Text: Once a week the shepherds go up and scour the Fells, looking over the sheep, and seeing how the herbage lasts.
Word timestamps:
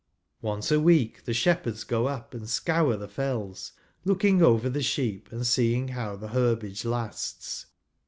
Once 0.41 0.71
a 0.71 0.79
week 0.79 1.25
the 1.25 1.31
shepherds 1.33 1.83
go 1.83 2.07
up 2.07 2.33
and 2.33 2.49
scour 2.49 2.97
the 2.97 3.07
Fells, 3.07 3.73
looking 4.03 4.41
over 4.41 4.67
the 4.67 4.81
sheep, 4.81 5.31
and 5.31 5.45
seeing 5.45 5.89
how 5.89 6.15
the 6.15 6.29
herbage 6.29 6.83
lasts. 6.83 7.67